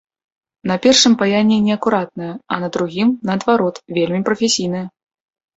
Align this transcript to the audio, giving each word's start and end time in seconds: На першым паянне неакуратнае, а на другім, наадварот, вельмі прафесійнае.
На 0.71 0.77
першым 0.85 1.13
паянне 1.19 1.57
неакуратнае, 1.67 2.31
а 2.55 2.59
на 2.63 2.71
другім, 2.79 3.13
наадварот, 3.31 3.75
вельмі 3.99 4.25
прафесійнае. 4.31 4.85